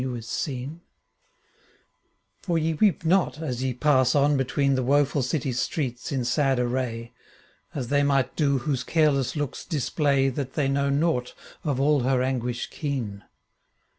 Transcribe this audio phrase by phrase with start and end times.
[0.03, 0.79] 79 CANZONIERE
[2.41, 6.25] For ye weep not, as ye pass on between * The woeful city's streets in
[6.25, 7.13] sad array,
[7.75, 12.23] As they might do whose careless looks di'^play That they know nought of all her
[12.23, 13.23] anguish keen.